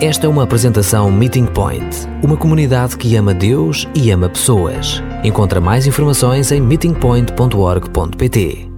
Esta 0.00 0.26
é 0.26 0.28
uma 0.28 0.44
apresentação 0.44 1.10
Meeting 1.10 1.46
Point, 1.46 2.06
uma 2.22 2.36
comunidade 2.36 2.96
que 2.96 3.16
ama 3.16 3.34
Deus 3.34 3.84
e 3.96 4.12
ama 4.12 4.28
pessoas. 4.28 5.02
Encontra 5.24 5.60
mais 5.60 5.88
informações 5.88 6.52
em 6.52 6.60
meetingpoint.org.pt. 6.60 8.68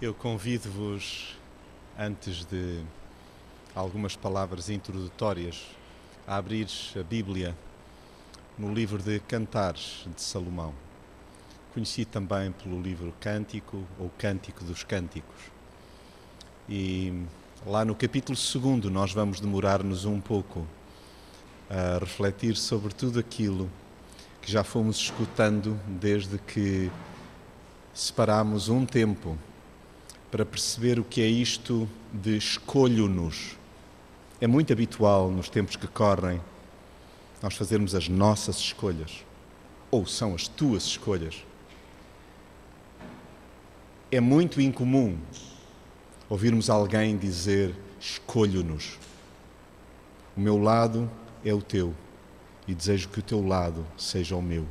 Eu 0.00 0.14
convido-vos, 0.14 1.36
antes 1.98 2.46
de 2.46 2.80
algumas 3.74 4.16
palavras 4.16 4.70
introdutórias, 4.70 5.66
a 6.26 6.36
abrir 6.36 6.68
a 6.98 7.02
Bíblia 7.02 7.54
no 8.58 8.72
livro 8.72 9.02
de 9.02 9.20
Cantares 9.20 10.06
de 10.16 10.22
Salomão, 10.22 10.72
conhecido 11.74 12.08
também 12.08 12.50
pelo 12.50 12.80
livro 12.80 13.12
Cântico 13.20 13.84
ou 13.98 14.10
Cântico 14.16 14.64
dos 14.64 14.84
Cânticos. 14.84 15.52
E 16.66 17.12
Lá 17.66 17.82
no 17.82 17.94
capítulo 17.94 18.36
2, 18.36 18.92
nós 18.92 19.14
vamos 19.14 19.40
demorar-nos 19.40 20.04
um 20.04 20.20
pouco 20.20 20.66
a 21.70 21.98
refletir 21.98 22.56
sobre 22.56 22.92
tudo 22.92 23.18
aquilo 23.18 23.70
que 24.42 24.52
já 24.52 24.62
fomos 24.62 24.98
escutando 24.98 25.80
desde 25.86 26.36
que 26.36 26.90
separámos 27.94 28.68
um 28.68 28.84
tempo 28.84 29.38
para 30.30 30.44
perceber 30.44 31.00
o 31.00 31.04
que 31.04 31.22
é 31.22 31.26
isto 31.26 31.88
de 32.12 32.36
escolho-nos. 32.36 33.56
É 34.42 34.46
muito 34.46 34.70
habitual 34.70 35.30
nos 35.30 35.48
tempos 35.48 35.74
que 35.74 35.86
correm 35.86 36.42
nós 37.40 37.54
fazermos 37.54 37.94
as 37.94 38.10
nossas 38.10 38.58
escolhas, 38.58 39.24
ou 39.90 40.04
são 40.04 40.34
as 40.34 40.46
tuas 40.48 40.82
escolhas. 40.84 41.42
É 44.12 44.20
muito 44.20 44.60
incomum 44.60 45.16
ouvirmos 46.28 46.70
alguém 46.70 47.16
dizer: 47.16 47.74
Escolho-nos. 48.00 48.98
O 50.36 50.40
meu 50.40 50.58
lado 50.58 51.10
é 51.44 51.54
o 51.54 51.62
teu 51.62 51.94
e 52.66 52.74
desejo 52.74 53.08
que 53.08 53.18
o 53.18 53.22
teu 53.22 53.46
lado 53.46 53.86
seja 53.96 54.34
o 54.34 54.42
meu. 54.42 54.66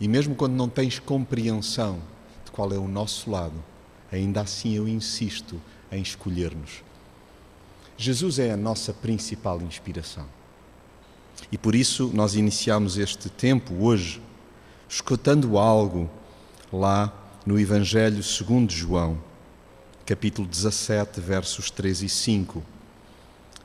E 0.00 0.08
mesmo 0.08 0.34
quando 0.34 0.54
não 0.54 0.68
tens 0.68 0.98
compreensão 0.98 2.00
de 2.44 2.50
qual 2.50 2.72
é 2.72 2.78
o 2.78 2.88
nosso 2.88 3.30
lado, 3.30 3.62
ainda 4.10 4.40
assim 4.40 4.74
eu 4.74 4.88
insisto 4.88 5.60
em 5.90 6.02
escolher-nos. 6.02 6.82
Jesus 7.96 8.38
é 8.38 8.50
a 8.50 8.56
nossa 8.56 8.92
principal 8.92 9.60
inspiração. 9.60 10.26
E 11.50 11.58
por 11.58 11.74
isso 11.74 12.10
nós 12.14 12.34
iniciamos 12.34 12.98
este 12.98 13.28
tempo 13.28 13.74
hoje 13.84 14.22
escutando 14.88 15.58
algo 15.58 16.10
lá 16.72 17.12
no 17.46 17.58
Evangelho 17.58 18.22
segundo 18.22 18.72
João 18.72 19.29
capítulo 20.10 20.48
17, 20.48 21.20
versos 21.20 21.70
3 21.70 22.02
e 22.02 22.08
5. 22.08 22.64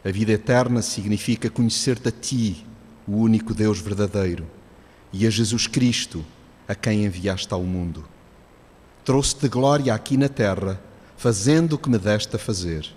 A 0.05 0.11
vida 0.11 0.31
eterna 0.31 0.79
significa 0.83 1.49
conhecer-te 1.49 2.09
a 2.09 2.11
ti, 2.11 2.63
o 3.07 3.13
único 3.13 3.51
Deus 3.51 3.79
verdadeiro, 3.79 4.45
e 5.11 5.25
a 5.25 5.29
Jesus 5.31 5.65
Cristo, 5.65 6.23
a 6.67 6.75
quem 6.75 7.03
enviaste 7.03 7.51
ao 7.51 7.63
mundo. 7.63 8.07
Trouxe-te 9.03 9.47
glória 9.47 9.91
aqui 9.91 10.17
na 10.17 10.29
terra, 10.29 10.79
fazendo 11.17 11.73
o 11.73 11.77
que 11.79 11.89
me 11.89 11.97
deste 11.97 12.35
a 12.35 12.39
fazer. 12.39 12.87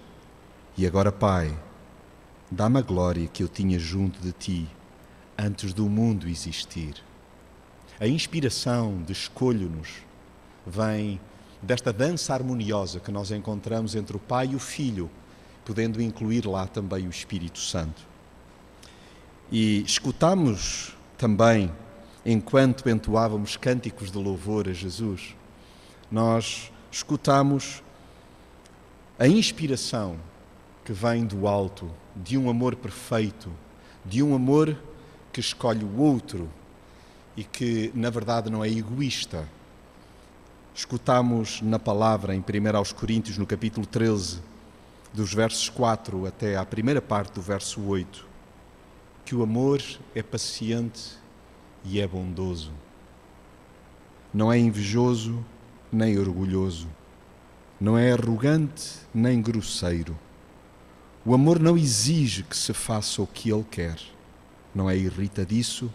E 0.77 0.87
agora, 0.87 1.11
Pai, 1.11 1.59
dá-me 2.51 2.81
a 2.81 2.83
glória 2.83 3.29
que 3.29 3.43
eu 3.43 3.49
tinha 3.49 3.79
junto 3.79 4.21
de 4.21 4.33
ti, 4.33 4.69
antes 5.39 5.73
do 5.73 5.89
mundo 5.89 6.29
existir. 6.29 6.97
A 7.99 8.07
inspiração 8.07 9.03
de 9.03 9.15
escolho-nos 9.15 9.89
vem 10.67 11.19
desta 11.62 11.92
dança 11.92 12.33
harmoniosa 12.34 13.01
que 13.01 13.11
nós 13.11 13.31
encontramos 13.31 13.95
entre 13.95 14.17
o 14.17 14.20
Pai 14.20 14.51
e 14.53 14.56
o 14.56 14.59
Filho, 14.59 15.11
podendo 15.65 16.00
incluir 16.00 16.47
lá 16.47 16.67
também 16.67 17.06
o 17.06 17.11
Espírito 17.11 17.59
Santo. 17.59 18.06
E 19.50 19.83
escutamos 19.83 20.95
também, 21.17 21.73
enquanto 22.25 22.89
entoávamos 22.89 23.56
cânticos 23.56 24.11
de 24.11 24.19
louvor 24.19 24.69
a 24.69 24.73
Jesus, 24.73 25.34
nós 26.10 26.71
escutamos 26.91 27.83
a 29.19 29.27
inspiração 29.27 30.16
que 30.84 30.93
vem 30.93 31.27
do 31.27 31.49
alto, 31.49 31.91
de 32.15 32.38
um 32.38 32.49
amor 32.49 32.77
perfeito, 32.77 33.50
de 34.04 34.22
um 34.22 34.34
amor 34.34 34.77
que 35.33 35.41
escolhe 35.41 35.84
o 35.84 35.99
outro 36.00 36.49
e 37.37 37.44
que, 37.44 37.91
na 37.94 38.10
verdade, 38.10 38.50
não 38.50 38.65
é 38.65 38.69
egoísta, 38.69 39.47
Escutamos 40.78 41.61
na 41.61 41.77
palavra 41.77 42.37
em 42.37 42.39
1 42.39 42.77
aos 42.77 42.93
Coríntios, 42.93 43.37
no 43.37 43.44
capítulo 43.44 43.84
13, 43.84 44.41
dos 45.12 45.34
versos 45.34 45.69
4 45.69 46.25
até 46.25 46.56
à 46.56 46.65
primeira 46.65 47.03
parte 47.03 47.33
do 47.33 47.43
verso 47.43 47.83
8, 47.83 48.25
que 49.25 49.34
o 49.34 49.43
amor 49.43 49.83
é 50.15 50.22
paciente 50.22 51.19
e 51.84 52.00
é 52.00 52.06
bondoso. 52.06 52.71
Não 54.33 54.53
é 54.53 54.56
invejoso 54.56 55.44
nem 55.91 56.16
orgulhoso. 56.16 56.87
Não 57.81 57.99
é 57.99 58.12
arrogante 58.12 59.00
nem 59.12 59.43
grosseiro. 59.43 60.16
O 61.27 61.34
amor 61.34 61.59
não 61.59 61.77
exige 61.77 62.45
que 62.45 62.56
se 62.56 62.72
faça 62.72 63.21
o 63.21 63.27
que 63.27 63.50
ele 63.50 63.66
quer. 63.69 63.99
Não 64.72 64.89
é 64.89 64.97
irritadiço 64.97 65.93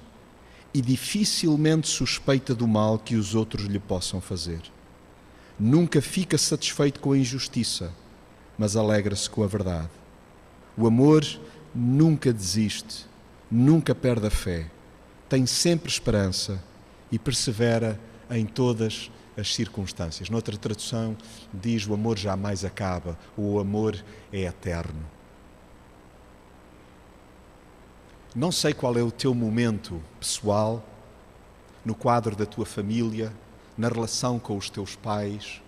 e 0.74 0.82
dificilmente 0.82 1.88
suspeita 1.88 2.56
do 2.56 2.68
mal 2.68 2.98
que 2.98 3.16
os 3.16 3.36
outros 3.36 3.66
lhe 3.66 3.80
possam 3.80 4.20
fazer. 4.20 4.62
Nunca 5.60 6.02
fica 6.02 6.38
satisfeito 6.38 7.00
com 7.00 7.12
a 7.12 7.18
injustiça, 7.18 7.94
mas 8.58 8.76
alegra-se 8.76 9.30
com 9.30 9.44
a 9.44 9.48
verdade. 9.48 9.90
O 10.76 10.88
amor 10.88 11.24
nunca 11.74 12.34
desiste, 12.34 13.06
nunca 13.50 13.94
perde 13.94 14.28
a 14.28 14.32
fé, 14.32 14.70
tem 15.30 15.46
sempre 15.46 15.90
esperança 15.90 16.64
e 17.12 17.20
persevera 17.20 18.00
em 18.30 18.46
todas 18.46 19.12
as 19.38 19.54
circunstâncias. 19.54 20.30
Noutra 20.30 20.58
tradução 20.58 21.16
diz: 21.54 21.88
o 21.88 21.94
amor 21.94 22.18
jamais 22.18 22.66
acaba, 22.66 23.18
o 23.38 23.60
amor 23.60 23.96
é 24.32 24.42
eterno. 24.42 25.06
Não 28.36 28.52
sei 28.52 28.74
qual 28.74 28.98
é 28.98 29.04
o 29.04 29.12
teu 29.12 29.32
momento 29.32 30.02
pessoal, 30.20 30.84
no 31.86 31.94
quadro 31.94 32.36
da 32.36 32.48
tua 32.48 32.66
família, 32.66 33.32
na 33.78 33.88
relação 33.88 34.40
com 34.40 34.58
os 34.58 34.72
teus 34.72 34.96
pais, 34.96 35.62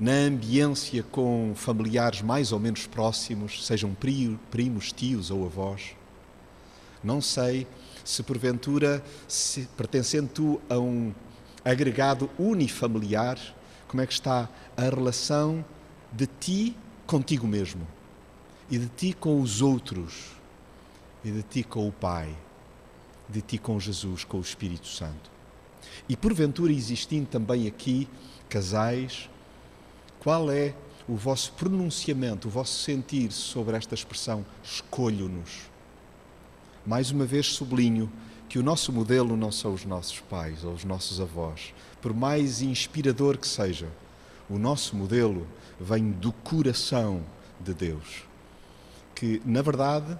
na 0.00 0.12
ambiência 0.12 1.02
com 1.02 1.52
familiares 1.54 2.22
mais 2.22 2.50
ou 2.50 2.58
menos 2.58 2.86
próximos, 2.86 3.66
sejam 3.66 3.94
primos, 4.50 4.90
tios 4.90 5.30
ou 5.30 5.44
avós. 5.44 5.94
Não 7.04 7.20
sei 7.20 7.66
se 8.02 8.22
porventura, 8.22 9.04
se, 9.28 9.68
pertencendo 9.76 10.30
tu 10.32 10.60
a 10.70 10.78
um 10.78 11.12
agregado 11.62 12.30
unifamiliar, 12.38 13.38
como 13.86 14.00
é 14.00 14.06
que 14.06 14.14
está 14.14 14.48
a 14.74 14.82
relação 14.82 15.62
de 16.10 16.26
ti 16.26 16.74
contigo 17.06 17.46
mesmo 17.46 17.86
e 18.70 18.78
de 18.78 18.88
ti 18.88 19.12
com 19.12 19.42
os 19.42 19.60
outros 19.60 20.36
e 21.26 21.30
de 21.32 21.42
ti 21.42 21.64
com 21.64 21.88
o 21.88 21.90
Pai, 21.90 22.32
de 23.28 23.40
ti 23.40 23.58
com 23.58 23.80
Jesus, 23.80 24.22
com 24.22 24.38
o 24.38 24.40
Espírito 24.40 24.86
Santo. 24.86 25.28
E 26.08 26.16
porventura 26.16 26.72
existindo 26.72 27.26
também 27.26 27.66
aqui 27.66 28.08
casais, 28.48 29.28
qual 30.20 30.48
é 30.52 30.72
o 31.08 31.16
vosso 31.16 31.52
pronunciamento, 31.54 32.46
o 32.46 32.50
vosso 32.50 32.80
sentir 32.80 33.32
sobre 33.32 33.76
esta 33.76 33.92
expressão 33.92 34.46
escolho-nos? 34.62 35.62
Mais 36.86 37.10
uma 37.10 37.26
vez 37.26 37.46
sublinho 37.46 38.08
que 38.48 38.60
o 38.60 38.62
nosso 38.62 38.92
modelo 38.92 39.36
não 39.36 39.50
são 39.50 39.74
os 39.74 39.84
nossos 39.84 40.20
pais 40.20 40.62
ou 40.62 40.74
os 40.74 40.84
nossos 40.84 41.20
avós, 41.20 41.74
por 42.00 42.14
mais 42.14 42.62
inspirador 42.62 43.36
que 43.36 43.48
seja. 43.48 43.88
O 44.48 44.60
nosso 44.60 44.94
modelo 44.94 45.44
vem 45.80 46.08
do 46.08 46.30
coração 46.30 47.20
de 47.58 47.74
Deus, 47.74 48.22
que, 49.12 49.42
na 49.44 49.60
verdade, 49.60 50.16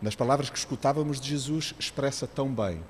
nas 0.00 0.14
palavras 0.14 0.50
que 0.50 0.58
escutávamos 0.58 1.20
de 1.20 1.28
Jesus, 1.28 1.74
expressa 1.78 2.26
tão 2.26 2.48
bem. 2.48 2.80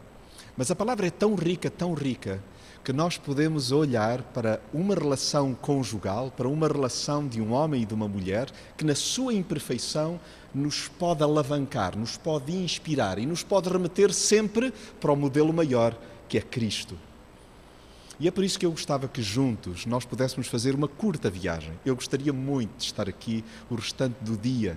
Mas 0.57 0.71
a 0.71 0.77
palavra 0.77 1.07
é 1.07 1.11
tão 1.11 1.35
rica, 1.35 1.71
tão 1.71 1.95
rica, 1.95 2.43
que 2.85 2.93
nós 2.93 3.19
podemos 3.19 3.71
olhar 3.71 4.23
para 4.23 4.61
uma 4.73 4.95
relação 4.95 5.55
conjugal, 5.55 6.33
para 6.35 6.49
uma 6.49 6.67
relação 6.67 7.27
de 7.27 7.41
um 7.41 7.53
homem 7.53 7.83
e 7.83 7.87
de 7.87 7.95
uma 7.95 8.09
mulher, 8.09 8.51
que 8.77 8.85
na 8.85 8.95
sua 8.95 9.35
imperfeição 9.35 10.19
nos 10.55 10.89
pode 10.89 11.23
alavancar, 11.23 11.97
nos 11.97 12.17
pode 12.17 12.53
inspirar 12.57 13.19
e 13.19 13.27
nos 13.27 13.43
pode 13.43 13.69
remeter 13.69 14.13
sempre 14.13 14.73
para 15.01 15.13
o 15.13 15.17
modelo 15.17 15.53
maior, 15.53 15.97
que 16.29 16.39
é 16.39 16.41
Cristo. 16.41 16.99
E 18.21 18.27
é 18.27 18.31
por 18.31 18.43
isso 18.43 18.59
que 18.59 18.67
eu 18.67 18.71
gostava 18.71 19.07
que 19.07 19.23
juntos 19.23 19.87
nós 19.87 20.05
pudéssemos 20.05 20.49
fazer 20.49 20.75
uma 20.75 20.89
curta 20.89 21.31
viagem. 21.31 21.73
Eu 21.85 21.95
gostaria 21.95 22.33
muito 22.33 22.77
de 22.79 22.85
estar 22.85 23.09
aqui 23.09 23.45
o 23.71 23.77
restante 23.77 24.17
do 24.21 24.37
dia 24.37 24.77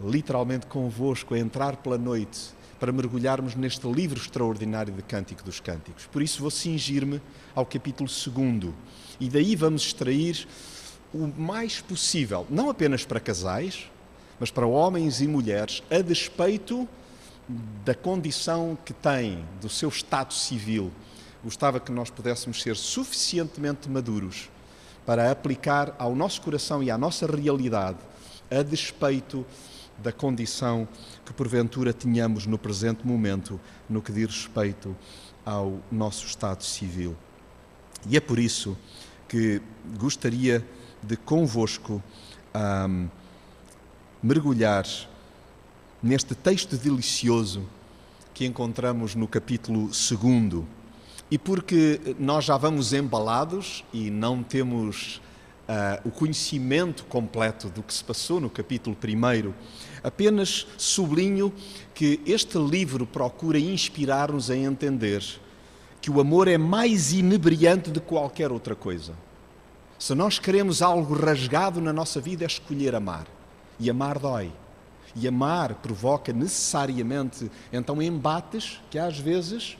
literalmente 0.00 0.66
convosco 0.66 1.34
a 1.34 1.38
entrar 1.38 1.76
pela 1.76 1.98
noite 1.98 2.56
para 2.78 2.92
mergulharmos 2.92 3.54
neste 3.54 3.86
livro 3.90 4.20
extraordinário 4.20 4.92
de 4.92 5.02
Cântico 5.02 5.42
dos 5.42 5.58
Cânticos. 5.58 6.06
Por 6.06 6.22
isso 6.22 6.40
vou 6.40 6.50
cingir-me 6.50 7.20
ao 7.54 7.66
capítulo 7.66 8.08
2 8.08 8.72
e 9.18 9.28
daí 9.28 9.56
vamos 9.56 9.82
extrair 9.82 10.46
o 11.12 11.26
mais 11.26 11.80
possível, 11.80 12.46
não 12.48 12.70
apenas 12.70 13.04
para 13.04 13.18
casais, 13.18 13.90
mas 14.38 14.50
para 14.50 14.66
homens 14.66 15.20
e 15.20 15.26
mulheres, 15.26 15.82
a 15.90 16.00
despeito 16.00 16.88
da 17.84 17.94
condição 17.94 18.78
que 18.84 18.92
têm, 18.92 19.44
do 19.60 19.68
seu 19.68 19.88
estado 19.88 20.34
civil. 20.34 20.92
Gostava 21.42 21.80
que 21.80 21.90
nós 21.90 22.10
pudéssemos 22.10 22.62
ser 22.62 22.76
suficientemente 22.76 23.88
maduros 23.88 24.50
para 25.06 25.30
aplicar 25.30 25.94
ao 25.98 26.14
nosso 26.14 26.42
coração 26.42 26.82
e 26.82 26.90
à 26.90 26.98
nossa 26.98 27.26
realidade, 27.26 27.98
a 28.50 28.62
despeito 28.62 29.46
da 29.98 30.12
condição 30.12 30.86
que 31.24 31.32
porventura 31.32 31.92
tínhamos 31.92 32.46
no 32.46 32.56
presente 32.56 33.06
momento, 33.06 33.60
no 33.88 34.00
que 34.00 34.12
diz 34.12 34.26
respeito 34.26 34.96
ao 35.44 35.80
nosso 35.90 36.26
estado 36.26 36.62
civil. 36.62 37.16
E 38.06 38.16
é 38.16 38.20
por 38.20 38.38
isso 38.38 38.76
que 39.28 39.60
gostaria 39.98 40.64
de 41.02 41.16
convosco 41.16 42.02
um, 42.54 43.08
mergulhar 44.22 44.86
neste 46.02 46.34
texto 46.34 46.76
delicioso 46.76 47.66
que 48.32 48.46
encontramos 48.46 49.14
no 49.14 49.26
capítulo 49.26 49.88
2. 49.88 50.64
E 51.30 51.36
porque 51.36 52.00
nós 52.18 52.44
já 52.44 52.56
vamos 52.56 52.92
embalados 52.92 53.84
e 53.92 54.10
não 54.10 54.42
temos 54.42 55.20
uh, 55.68 56.08
o 56.08 56.10
conhecimento 56.10 57.04
completo 57.04 57.68
do 57.68 57.82
que 57.82 57.92
se 57.92 58.02
passou 58.02 58.40
no 58.40 58.48
capítulo 58.48 58.96
1, 58.96 59.52
apenas 60.02 60.66
sublinho 60.76 61.52
que 61.94 62.20
este 62.26 62.58
livro 62.58 63.06
procura 63.06 63.58
inspirar-nos 63.58 64.50
a 64.50 64.56
entender 64.56 65.24
que 66.00 66.10
o 66.10 66.20
amor 66.20 66.48
é 66.48 66.56
mais 66.56 67.12
inebriante 67.12 67.90
de 67.90 68.00
qualquer 68.00 68.52
outra 68.52 68.74
coisa. 68.74 69.14
Se 69.98 70.14
nós 70.14 70.38
queremos 70.38 70.80
algo 70.80 71.14
rasgado 71.14 71.80
na 71.80 71.92
nossa 71.92 72.20
vida, 72.20 72.44
é 72.44 72.46
escolher 72.46 72.94
amar. 72.94 73.26
E 73.80 73.90
amar 73.90 74.18
dói. 74.18 74.52
E 75.16 75.26
amar 75.26 75.74
provoca 75.74 76.32
necessariamente 76.32 77.50
então 77.72 78.00
embates 78.00 78.80
que 78.90 78.98
às 78.98 79.18
vezes 79.18 79.76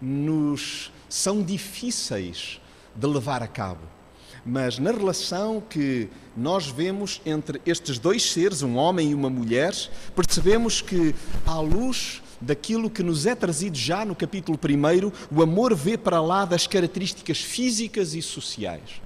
nos 0.00 0.92
são 1.08 1.42
difíceis 1.42 2.60
de 2.94 3.06
levar 3.06 3.42
a 3.42 3.48
cabo. 3.48 3.82
Mas 4.44 4.78
na 4.78 4.90
relação 4.90 5.62
que 5.68 6.08
nós 6.36 6.66
vemos 6.66 7.20
entre 7.26 7.60
estes 7.66 7.98
dois 7.98 8.30
seres, 8.30 8.62
um 8.62 8.76
homem 8.76 9.10
e 9.10 9.14
uma 9.14 9.28
mulher, 9.28 9.74
percebemos 10.14 10.80
que 10.80 11.14
à 11.46 11.60
luz 11.60 12.22
daquilo 12.40 12.88
que 12.88 13.02
nos 13.02 13.26
é 13.26 13.34
trazido 13.34 13.76
já 13.76 14.04
no 14.04 14.14
capítulo 14.14 14.58
1, 14.58 15.36
o 15.36 15.42
amor 15.42 15.74
vê 15.74 15.98
para 15.98 16.20
lá 16.20 16.44
das 16.44 16.66
características 16.66 17.40
físicas 17.40 18.14
e 18.14 18.22
sociais. 18.22 19.02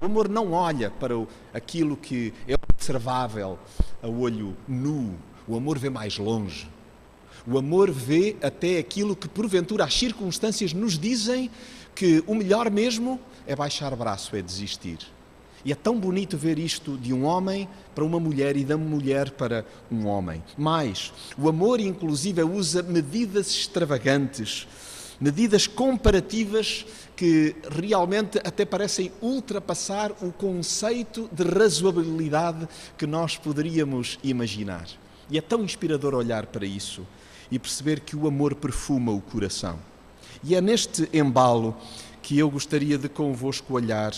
O 0.00 0.06
amor 0.06 0.28
não 0.28 0.52
olha 0.52 0.90
para 0.90 1.14
aquilo 1.54 1.96
que 1.96 2.34
é 2.48 2.54
observável 2.54 3.58
a 4.02 4.08
olho 4.08 4.56
nu. 4.66 5.14
O 5.46 5.56
amor 5.56 5.78
vê 5.78 5.88
mais 5.88 6.18
longe. 6.18 6.68
O 7.46 7.58
amor 7.58 7.92
vê 7.92 8.36
até 8.42 8.78
aquilo 8.78 9.14
que, 9.14 9.28
porventura, 9.28 9.84
as 9.84 9.94
circunstâncias 9.94 10.72
nos 10.72 10.98
dizem 10.98 11.48
que 11.94 12.22
o 12.26 12.34
melhor 12.34 12.68
mesmo 12.70 13.20
é 13.46 13.54
baixar 13.54 13.94
braço, 13.94 14.34
é 14.34 14.42
desistir. 14.42 14.98
E 15.64 15.70
é 15.70 15.74
tão 15.74 15.98
bonito 15.98 16.36
ver 16.36 16.58
isto 16.58 16.96
de 16.98 17.12
um 17.12 17.24
homem 17.24 17.68
para 17.94 18.04
uma 18.04 18.18
mulher 18.18 18.56
e 18.56 18.64
da 18.64 18.76
mulher 18.76 19.30
para 19.30 19.64
um 19.90 20.06
homem. 20.06 20.42
Mais, 20.58 21.12
o 21.38 21.48
amor, 21.48 21.80
inclusive, 21.80 22.42
usa 22.42 22.82
medidas 22.82 23.48
extravagantes, 23.50 24.66
medidas 25.20 25.68
comparativas 25.68 26.84
que 27.14 27.54
realmente 27.70 28.38
até 28.38 28.64
parecem 28.64 29.12
ultrapassar 29.22 30.12
o 30.20 30.32
conceito 30.32 31.28
de 31.32 31.44
razoabilidade 31.44 32.68
que 32.98 33.06
nós 33.06 33.36
poderíamos 33.36 34.18
imaginar. 34.22 34.86
E 35.30 35.38
é 35.38 35.40
tão 35.40 35.62
inspirador 35.62 36.14
olhar 36.14 36.46
para 36.46 36.66
isso 36.66 37.06
e 37.50 37.58
perceber 37.58 38.00
que 38.00 38.16
o 38.16 38.26
amor 38.26 38.54
perfuma 38.54 39.12
o 39.12 39.20
coração. 39.20 39.78
E 40.42 40.54
é 40.54 40.60
neste 40.60 41.08
embalo 41.12 41.76
que 42.22 42.38
eu 42.38 42.50
gostaria 42.50 42.98
de 42.98 43.08
convosco 43.08 43.74
olhar 43.74 44.12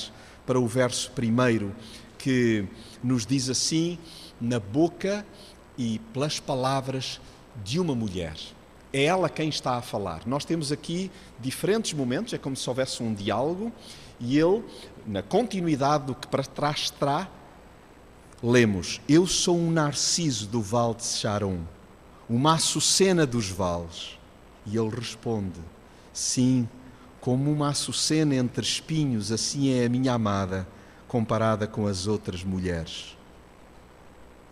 para 0.47 0.59
o 0.59 0.67
verso 0.67 1.11
primeiro, 1.11 1.75
que 2.19 2.67
nos 3.03 3.27
diz 3.27 3.49
assim: 3.49 3.99
na 4.41 4.59
boca 4.59 5.25
e 5.77 5.99
pelas 6.13 6.41
palavras 6.41 7.21
de 7.65 7.79
uma 7.79 7.95
mulher. 7.95 8.35
É 8.93 9.05
ela 9.05 9.29
quem 9.29 9.49
está 9.49 9.77
a 9.77 9.83
falar. 9.83 10.27
Nós 10.27 10.45
temos 10.45 10.73
aqui 10.73 11.11
diferentes 11.39 11.93
momentos, 11.93 12.33
é 12.33 12.39
como 12.39 12.57
se 12.57 12.69
houvesse 12.69 13.03
um 13.03 13.13
diálogo, 13.13 13.71
e 14.19 14.39
ele, 14.39 14.65
na 15.07 15.23
continuidade 15.23 16.07
do 16.07 16.15
que 16.15 16.27
para 16.27 16.43
trás 16.43 16.81
está, 16.81 17.29
lemos: 18.43 19.01
Eu 19.09 19.27
sou 19.27 19.57
um 19.57 19.71
narciso 19.71 20.47
do 20.47 20.63
vale 20.63 20.95
de 20.95 21.05
Sharon, 21.05 21.61
uma 22.29 22.55
açucena 22.55 23.27
dos 23.27 23.49
vales. 23.49 24.19
E 24.67 24.77
ele 24.77 24.91
responde: 24.91 25.61
Sim, 26.13 26.69
como 27.21 27.51
uma 27.51 27.71
açucena 27.71 28.35
entre 28.35 28.63
espinhos, 28.63 29.33
assim 29.33 29.71
é 29.71 29.87
a 29.87 29.89
minha 29.89 30.13
amada, 30.13 30.69
comparada 31.07 31.67
com 31.67 31.87
as 31.87 32.07
outras 32.07 32.45
mulheres. 32.45 33.17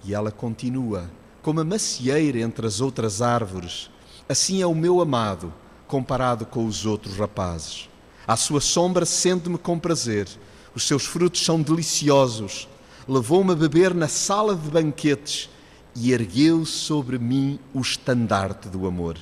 E 0.04 0.14
ela 0.14 0.30
continua: 0.30 1.10
Como 1.42 1.60
a 1.60 1.64
macieira 1.64 2.40
entre 2.40 2.66
as 2.66 2.80
outras 2.80 3.20
árvores, 3.20 3.90
assim 4.28 4.62
é 4.62 4.66
o 4.66 4.74
meu 4.74 5.00
amado, 5.00 5.52
comparado 5.86 6.46
com 6.46 6.64
os 6.64 6.86
outros 6.86 7.16
rapazes. 7.16 7.88
À 8.26 8.36
sua 8.36 8.60
sombra 8.60 9.04
sento-me 9.04 9.58
com 9.58 9.78
prazer, 9.78 10.28
os 10.74 10.86
seus 10.86 11.04
frutos 11.04 11.44
são 11.44 11.60
deliciosos. 11.62 12.68
Levou-me 13.06 13.52
a 13.52 13.54
beber 13.54 13.94
na 13.94 14.08
sala 14.08 14.56
de 14.56 14.68
banquetes 14.68 15.48
e 15.96 16.12
ergueu 16.12 16.64
sobre 16.66 17.18
mim 17.18 17.58
o 17.72 17.80
estandarte 17.80 18.68
do 18.68 18.86
amor. 18.86 19.16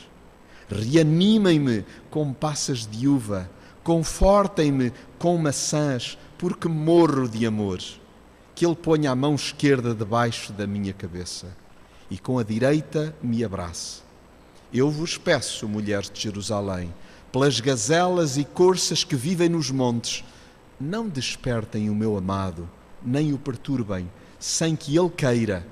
Reanimem-me 0.68 1.84
com 2.10 2.32
passas 2.32 2.86
de 2.86 3.06
uva, 3.06 3.48
confortem-me 3.82 4.92
com 5.18 5.38
maçãs, 5.38 6.18
porque 6.36 6.68
morro 6.68 7.28
de 7.28 7.46
amor. 7.46 7.80
Que 8.54 8.66
Ele 8.66 8.74
ponha 8.74 9.10
a 9.10 9.16
mão 9.16 9.34
esquerda 9.34 9.94
debaixo 9.94 10.52
da 10.52 10.66
minha 10.66 10.92
cabeça 10.92 11.64
e 12.10 12.18
com 12.18 12.38
a 12.38 12.42
direita 12.42 13.14
me 13.22 13.44
abrace. 13.44 14.02
Eu 14.72 14.90
vos 14.90 15.16
peço, 15.16 15.68
mulheres 15.68 16.10
de 16.10 16.20
Jerusalém, 16.20 16.92
pelas 17.32 17.60
gazelas 17.60 18.36
e 18.36 18.44
corças 18.44 19.04
que 19.04 19.16
vivem 19.16 19.48
nos 19.48 19.70
montes, 19.70 20.24
não 20.80 21.08
despertem 21.08 21.88
o 21.90 21.94
meu 21.94 22.16
amado, 22.16 22.68
nem 23.02 23.32
o 23.32 23.38
perturbem, 23.38 24.10
sem 24.38 24.76
que 24.76 24.96
ele 24.96 25.10
queira. 25.10 25.66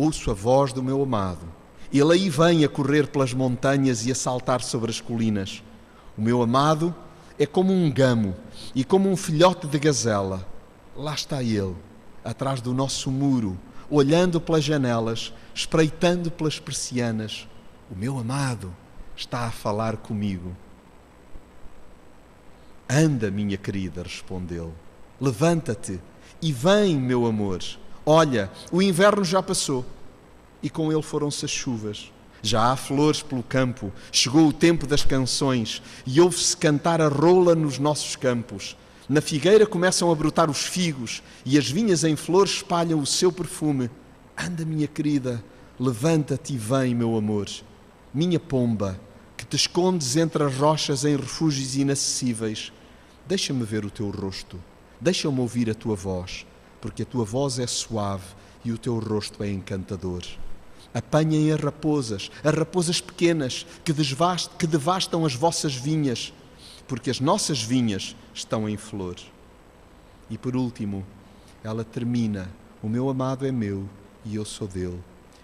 Ouço 0.00 0.30
a 0.30 0.34
voz 0.34 0.72
do 0.72 0.82
meu 0.82 1.02
amado 1.02 1.60
ele 1.92 2.12
aí 2.12 2.30
vem 2.30 2.64
a 2.64 2.68
correr 2.68 3.08
pelas 3.08 3.34
montanhas 3.34 4.06
e 4.06 4.12
a 4.12 4.14
saltar 4.14 4.62
sobre 4.62 4.90
as 4.90 5.00
colinas. 5.00 5.60
O 6.16 6.22
meu 6.22 6.40
amado 6.40 6.94
é 7.36 7.44
como 7.44 7.72
um 7.72 7.90
gamo 7.90 8.36
e 8.74 8.84
como 8.84 9.10
um 9.10 9.16
filhote 9.16 9.66
de 9.66 9.76
gazela. 9.76 10.46
Lá 10.96 11.14
está 11.14 11.42
ele, 11.42 11.74
atrás 12.24 12.60
do 12.60 12.72
nosso 12.72 13.10
muro, 13.10 13.58
olhando 13.90 14.40
pelas 14.40 14.62
janelas, 14.62 15.32
espreitando 15.52 16.30
pelas 16.30 16.60
persianas. 16.60 17.48
O 17.90 17.96
meu 17.96 18.16
amado 18.16 18.72
está 19.16 19.46
a 19.46 19.50
falar 19.50 19.96
comigo. 19.96 20.56
Anda, 22.88 23.32
minha 23.32 23.56
querida, 23.56 24.04
respondeu. 24.04 24.72
Levanta-te 25.20 26.00
e 26.40 26.52
vem, 26.52 26.96
meu 26.96 27.26
amor. 27.26 27.60
Olha, 28.12 28.50
o 28.72 28.82
inverno 28.82 29.22
já 29.22 29.40
passou 29.40 29.86
e 30.60 30.68
com 30.68 30.90
ele 30.90 31.00
foram-se 31.00 31.44
as 31.44 31.50
chuvas. 31.52 32.10
Já 32.42 32.72
há 32.72 32.76
flores 32.76 33.22
pelo 33.22 33.40
campo, 33.40 33.92
chegou 34.10 34.48
o 34.48 34.52
tempo 34.52 34.84
das 34.84 35.04
canções 35.04 35.80
e 36.04 36.20
ouve-se 36.20 36.56
cantar 36.56 37.00
a 37.00 37.06
rola 37.06 37.54
nos 37.54 37.78
nossos 37.78 38.16
campos. 38.16 38.76
Na 39.08 39.20
figueira 39.20 39.64
começam 39.64 40.10
a 40.10 40.14
brotar 40.16 40.50
os 40.50 40.64
figos 40.64 41.22
e 41.46 41.56
as 41.56 41.70
vinhas 41.70 42.02
em 42.02 42.16
flor 42.16 42.46
espalham 42.46 42.98
o 42.98 43.06
seu 43.06 43.30
perfume. 43.30 43.88
Anda, 44.36 44.64
minha 44.64 44.88
querida, 44.88 45.40
levanta-te 45.78 46.54
e 46.54 46.58
vem, 46.58 46.96
meu 46.96 47.16
amor. 47.16 47.46
Minha 48.12 48.40
pomba, 48.40 49.00
que 49.36 49.46
te 49.46 49.54
escondes 49.54 50.16
entre 50.16 50.42
as 50.42 50.56
rochas 50.56 51.04
em 51.04 51.14
refúgios 51.14 51.76
inacessíveis, 51.76 52.72
deixa-me 53.28 53.62
ver 53.62 53.84
o 53.84 53.90
teu 53.90 54.10
rosto, 54.10 54.60
deixa-me 55.00 55.38
ouvir 55.38 55.70
a 55.70 55.74
tua 55.74 55.94
voz, 55.94 56.44
porque 56.80 57.02
a 57.02 57.06
tua 57.06 57.24
voz 57.24 57.58
é 57.58 57.66
suave 57.66 58.24
e 58.64 58.72
o 58.72 58.78
teu 58.78 58.98
rosto 58.98 59.42
é 59.42 59.50
encantador. 59.50 60.22
Apanhem 60.92 61.52
as 61.52 61.60
raposas, 61.60 62.30
as 62.42 62.54
raposas 62.54 63.00
pequenas 63.00 63.64
que, 63.84 63.92
que 64.58 64.66
devastam 64.66 65.24
as 65.24 65.34
vossas 65.34 65.74
vinhas, 65.74 66.32
porque 66.88 67.10
as 67.10 67.20
nossas 67.20 67.62
vinhas 67.62 68.16
estão 68.34 68.68
em 68.68 68.76
flor. 68.76 69.16
E 70.28 70.36
por 70.36 70.56
último, 70.56 71.06
ela 71.62 71.84
termina: 71.84 72.50
O 72.82 72.88
meu 72.88 73.08
amado 73.08 73.46
é 73.46 73.52
meu 73.52 73.88
e 74.24 74.34
eu 74.34 74.44
sou 74.44 74.66
dele. 74.66 75.00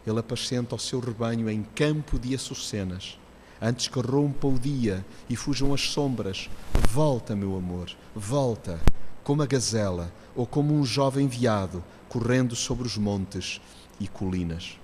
Ele 0.06 0.18
apacenta 0.18 0.74
o 0.74 0.78
seu 0.78 1.00
rebanho 1.00 1.50
em 1.50 1.62
campo 1.62 2.18
de 2.18 2.34
açucenas. 2.34 3.18
Antes 3.60 3.88
que 3.88 3.98
rompa 3.98 4.46
o 4.46 4.58
dia 4.58 5.04
e 5.30 5.34
fujam 5.34 5.72
as 5.72 5.80
sombras, 5.80 6.50
volta, 6.90 7.34
meu 7.34 7.56
amor, 7.56 7.90
volta, 8.14 8.78
como 9.26 9.42
a 9.42 9.46
gazela 9.46 10.12
ou 10.36 10.46
como 10.46 10.72
um 10.72 10.86
jovem 10.86 11.26
veado 11.26 11.82
correndo 12.08 12.54
sobre 12.54 12.86
os 12.86 12.96
montes 12.96 13.60
e 13.98 14.06
colinas. 14.06 14.78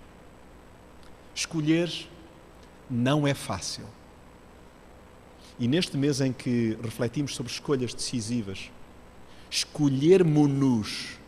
Escolher 1.33 2.09
não 2.91 3.25
é 3.25 3.35
fácil. 3.35 3.85
E 5.61 5.69
neste 5.69 5.97
mês 5.97 6.21
em 6.21 6.33
que 6.33 6.77
refletimos 6.83 7.37
sobre 7.37 7.53
escolhas 7.53 7.95
decisivas, 7.95 8.69
escolhermos-nos 9.49 11.21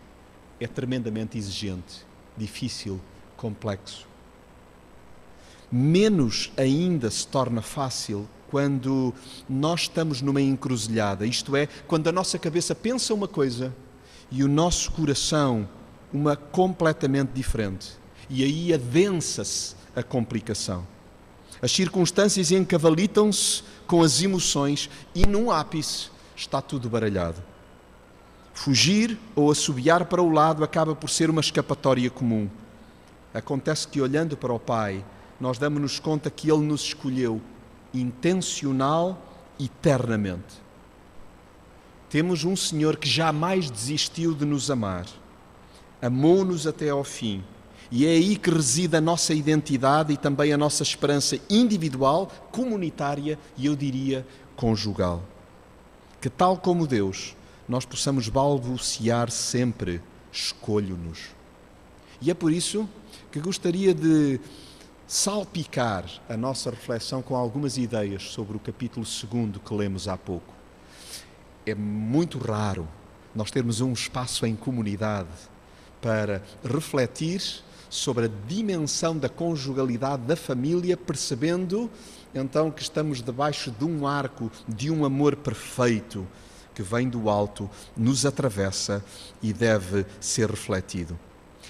é 0.58 0.66
tremendamente 0.66 1.38
exigente, 1.38 2.04
difícil, 2.36 3.00
complexo. 3.36 4.08
Menos 5.70 6.52
ainda 6.56 7.08
se 7.12 7.28
torna 7.28 7.62
fácil 7.62 8.28
quando 8.54 9.12
nós 9.48 9.80
estamos 9.80 10.22
numa 10.22 10.40
encruzilhada, 10.40 11.26
isto 11.26 11.56
é, 11.56 11.66
quando 11.88 12.06
a 12.06 12.12
nossa 12.12 12.38
cabeça 12.38 12.72
pensa 12.72 13.12
uma 13.12 13.26
coisa 13.26 13.74
e 14.30 14.44
o 14.44 14.48
nosso 14.48 14.92
coração 14.92 15.68
uma 16.12 16.36
completamente 16.36 17.32
diferente. 17.32 17.88
E 18.30 18.44
aí 18.44 18.72
adensa-se 18.72 19.74
a 19.96 20.04
complicação. 20.04 20.86
As 21.60 21.72
circunstâncias 21.72 22.52
encavalitam-se 22.52 23.64
com 23.88 24.04
as 24.04 24.22
emoções 24.22 24.88
e 25.16 25.26
num 25.26 25.50
ápice 25.50 26.10
está 26.36 26.62
tudo 26.62 26.88
baralhado. 26.88 27.42
Fugir 28.52 29.18
ou 29.34 29.50
assobiar 29.50 30.04
para 30.04 30.22
o 30.22 30.30
lado 30.30 30.62
acaba 30.62 30.94
por 30.94 31.10
ser 31.10 31.28
uma 31.28 31.40
escapatória 31.40 32.08
comum. 32.08 32.48
Acontece 33.34 33.88
que, 33.88 34.00
olhando 34.00 34.36
para 34.36 34.52
o 34.52 34.60
Pai, 34.60 35.04
nós 35.40 35.58
damos-nos 35.58 35.98
conta 35.98 36.30
que 36.30 36.48
Ele 36.48 36.62
nos 36.62 36.82
escolheu 36.82 37.42
intencional 37.94 39.22
eternamente. 39.58 40.62
Temos 42.10 42.44
um 42.44 42.54
Senhor 42.54 42.96
que 42.96 43.08
jamais 43.08 43.70
desistiu 43.70 44.34
de 44.34 44.44
nos 44.44 44.70
amar, 44.70 45.06
amou-nos 46.02 46.66
até 46.66 46.90
ao 46.90 47.02
fim, 47.02 47.42
e 47.90 48.06
é 48.06 48.10
aí 48.10 48.36
que 48.36 48.50
reside 48.50 48.96
a 48.96 49.00
nossa 49.00 49.32
identidade 49.34 50.12
e 50.12 50.16
também 50.16 50.52
a 50.52 50.58
nossa 50.58 50.82
esperança 50.82 51.38
individual, 51.48 52.30
comunitária 52.50 53.38
e 53.56 53.66
eu 53.66 53.76
diria 53.76 54.26
conjugal. 54.56 55.22
Que, 56.20 56.30
tal 56.30 56.56
como 56.56 56.86
Deus, 56.86 57.36
nós 57.68 57.84
possamos 57.84 58.28
balbuciar 58.28 59.30
sempre: 59.30 60.00
escolho-nos. 60.32 61.30
E 62.20 62.30
é 62.30 62.34
por 62.34 62.52
isso 62.52 62.88
que 63.30 63.38
gostaria 63.38 63.94
de 63.94 64.40
salpicar 65.06 66.04
a 66.28 66.36
nossa 66.36 66.70
reflexão 66.70 67.20
com 67.22 67.36
algumas 67.36 67.76
ideias 67.76 68.22
sobre 68.22 68.56
o 68.56 68.60
capítulo 68.60 69.04
2 69.04 69.58
que 69.64 69.74
lemos 69.74 70.08
há 70.08 70.16
pouco. 70.16 70.52
É 71.66 71.74
muito 71.74 72.38
raro 72.38 72.88
nós 73.34 73.50
termos 73.50 73.80
um 73.80 73.92
espaço 73.92 74.46
em 74.46 74.54
comunidade 74.56 75.28
para 76.00 76.42
refletir 76.62 77.42
sobre 77.90 78.26
a 78.26 78.30
dimensão 78.46 79.16
da 79.16 79.28
conjugalidade 79.28 80.22
da 80.22 80.36
família, 80.36 80.96
percebendo 80.96 81.90
então 82.34 82.70
que 82.70 82.82
estamos 82.82 83.22
debaixo 83.22 83.70
de 83.70 83.84
um 83.84 84.06
arco 84.06 84.50
de 84.68 84.90
um 84.90 85.04
amor 85.04 85.36
perfeito 85.36 86.26
que 86.74 86.82
vem 86.82 87.08
do 87.08 87.30
alto, 87.30 87.70
nos 87.96 88.26
atravessa 88.26 89.04
e 89.40 89.52
deve 89.52 90.04
ser 90.20 90.50
refletido. 90.50 91.16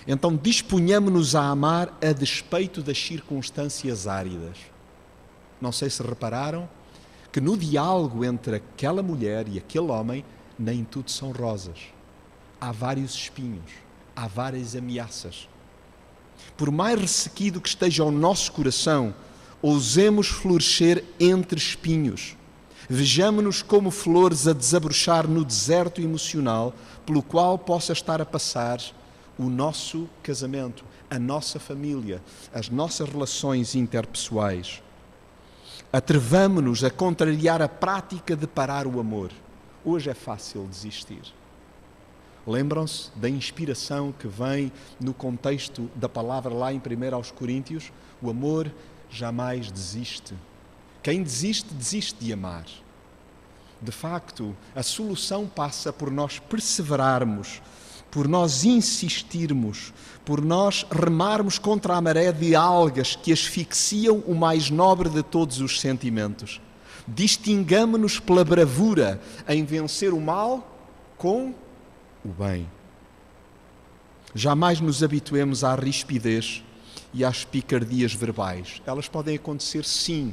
Então 0.06 0.36
disponhamos-nos 0.36 1.34
a 1.34 1.48
amar 1.48 1.96
a 2.02 2.12
despeito 2.12 2.82
das 2.82 2.98
circunstâncias 2.98 4.06
áridas. 4.06 4.58
Não 5.60 5.72
sei 5.72 5.88
se 5.88 6.02
repararam 6.02 6.68
que 7.32 7.40
no 7.40 7.56
diálogo 7.56 8.24
entre 8.24 8.56
aquela 8.56 9.02
mulher 9.02 9.48
e 9.48 9.58
aquele 9.58 9.90
homem, 9.90 10.24
nem 10.58 10.84
tudo 10.84 11.10
são 11.10 11.32
rosas. 11.32 11.78
Há 12.60 12.70
vários 12.70 13.14
espinhos, 13.14 13.72
há 14.14 14.26
várias 14.28 14.76
ameaças. 14.76 15.48
Por 16.56 16.70
mais 16.70 17.00
ressequido 17.00 17.60
que 17.60 17.68
esteja 17.68 18.04
o 18.04 18.10
nosso 18.10 18.52
coração, 18.52 19.14
ousemos 19.62 20.28
florescer 20.28 21.02
entre 21.18 21.58
espinhos. 21.58 22.36
Vejamos-nos 22.88 23.62
como 23.62 23.90
flores 23.90 24.46
a 24.46 24.52
desabrochar 24.52 25.26
no 25.26 25.44
deserto 25.44 26.02
emocional 26.02 26.74
pelo 27.06 27.22
qual 27.22 27.58
possa 27.58 27.94
estar 27.94 28.20
a 28.20 28.26
passar 28.26 28.78
o 29.38 29.44
nosso 29.44 30.08
casamento, 30.22 30.84
a 31.10 31.18
nossa 31.18 31.58
família, 31.58 32.22
as 32.52 32.68
nossas 32.68 33.08
relações 33.08 33.74
interpessoais. 33.74 34.82
Atrevamo-nos 35.92 36.82
a 36.82 36.90
contrariar 36.90 37.62
a 37.62 37.68
prática 37.68 38.34
de 38.36 38.46
parar 38.46 38.86
o 38.86 38.98
amor. 38.98 39.30
Hoje 39.84 40.10
é 40.10 40.14
fácil 40.14 40.66
desistir. 40.66 41.22
Lembram-se 42.46 43.10
da 43.16 43.28
inspiração 43.28 44.12
que 44.12 44.26
vem 44.26 44.70
no 45.00 45.14
contexto 45.14 45.90
da 45.94 46.08
palavra 46.08 46.52
lá 46.52 46.72
em 46.72 46.78
1 46.78 47.14
aos 47.14 47.30
Coríntios? 47.30 47.90
O 48.20 48.28
amor 48.28 48.70
jamais 49.10 49.70
desiste. 49.70 50.34
Quem 51.02 51.22
desiste, 51.22 51.72
desiste 51.72 52.22
de 52.22 52.32
amar. 52.32 52.64
De 53.80 53.92
facto, 53.92 54.56
a 54.74 54.82
solução 54.82 55.46
passa 55.46 55.92
por 55.92 56.10
nós 56.10 56.38
perseverarmos 56.38 57.60
por 58.14 58.28
nós 58.28 58.64
insistirmos, 58.64 59.92
por 60.24 60.40
nós 60.40 60.86
remarmos 60.88 61.58
contra 61.58 61.96
a 61.96 62.00
maré 62.00 62.30
de 62.30 62.54
algas 62.54 63.16
que 63.16 63.32
asfixiam 63.32 64.18
o 64.18 64.36
mais 64.36 64.70
nobre 64.70 65.08
de 65.08 65.20
todos 65.20 65.60
os 65.60 65.80
sentimentos. 65.80 66.60
Distingamos-nos 67.08 68.20
pela 68.20 68.44
bravura 68.44 69.20
em 69.48 69.64
vencer 69.64 70.14
o 70.14 70.20
mal 70.20 70.78
com 71.18 71.52
o 72.24 72.28
bem. 72.28 72.70
Jamais 74.32 74.78
nos 74.78 75.02
habituemos 75.02 75.64
à 75.64 75.74
rispidez 75.74 76.62
e 77.12 77.24
às 77.24 77.44
picardias 77.44 78.14
verbais. 78.14 78.80
Elas 78.86 79.08
podem 79.08 79.34
acontecer, 79.34 79.84
sim, 79.84 80.32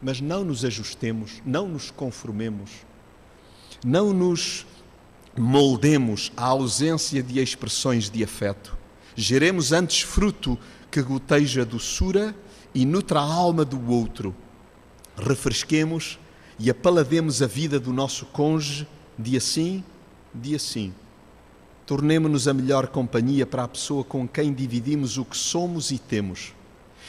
mas 0.00 0.22
não 0.22 0.42
nos 0.42 0.64
ajustemos, 0.64 1.42
não 1.44 1.68
nos 1.68 1.90
conformemos, 1.90 2.70
não 3.84 4.14
nos 4.14 4.64
moldemos 5.36 6.32
a 6.36 6.44
ausência 6.46 7.22
de 7.22 7.40
expressões 7.40 8.10
de 8.10 8.22
afeto. 8.22 8.76
Geremos 9.14 9.72
antes 9.72 10.02
fruto 10.02 10.58
que 10.90 11.02
goteja 11.02 11.64
doçura 11.64 12.34
e 12.74 12.84
nutra 12.84 13.20
a 13.20 13.24
alma 13.24 13.64
do 13.64 13.90
outro. 13.90 14.34
Refresquemos 15.16 16.18
e 16.58 16.70
apalademos 16.70 17.42
a 17.42 17.46
vida 17.46 17.78
do 17.78 17.92
nosso 17.92 18.26
cônjuge, 18.26 18.86
dia 19.18 19.40
sim, 19.40 19.84
dia 20.34 20.58
sim. 20.58 20.92
Tornemo-nos 21.86 22.46
a 22.46 22.54
melhor 22.54 22.86
companhia 22.88 23.44
para 23.44 23.64
a 23.64 23.68
pessoa 23.68 24.04
com 24.04 24.26
quem 24.28 24.52
dividimos 24.52 25.18
o 25.18 25.24
que 25.24 25.36
somos 25.36 25.90
e 25.90 25.98
temos. 25.98 26.54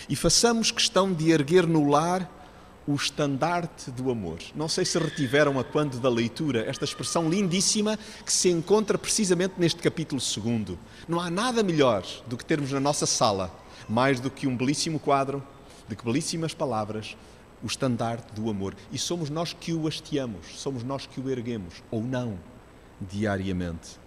E 0.10 0.16
façamos 0.16 0.72
questão 0.72 1.14
de 1.14 1.32
erguer 1.32 1.68
no 1.68 1.90
lar 1.90 2.41
o 2.88 2.96
estandarte 2.96 3.92
do 3.92 4.10
amor. 4.10 4.40
Não 4.56 4.68
sei 4.68 4.84
se 4.86 4.98
retiveram 4.98 5.60
a 5.60 5.64
quando 5.64 6.00
da 6.00 6.10
leitura 6.10 6.66
esta 6.68 6.86
expressão 6.86 7.30
lindíssima 7.30 7.98
que 8.26 8.34
se 8.34 8.50
encontra 8.50 8.98
precisamente 8.98 9.56
neste 9.58 9.82
capítulo 9.82 10.22
2. 10.22 10.78
Não 11.08 11.20
há 11.20 11.30
nada 11.30 11.62
melhor 11.62 12.04
do 12.28 12.36
que 12.36 12.46
termos 12.46 12.72
na 12.72 12.80
nossa 12.80 13.06
sala, 13.06 13.54
mais 13.88 14.20
do 14.20 14.32
que 14.32 14.48
um 14.48 14.58
belíssimo 14.58 15.00
quadro, 15.00 15.44
de 15.88 15.96
que 15.96 16.04
belíssimas 16.04 16.54
palavras, 16.54 17.16
o 17.64 17.68
estandarte 17.68 18.34
do 18.34 18.50
amor. 18.50 18.76
E 18.92 18.98
somos 18.98 19.30
nós 19.30 19.54
que 19.54 19.74
o 19.74 19.88
hasteamos, 19.88 20.58
somos 20.58 20.84
nós 20.84 21.06
que 21.06 21.20
o 21.20 21.30
erguemos, 21.30 21.84
ou 21.92 22.02
não, 22.02 22.38
diariamente. 23.00 24.00